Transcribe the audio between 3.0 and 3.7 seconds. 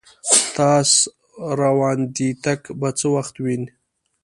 وخت وین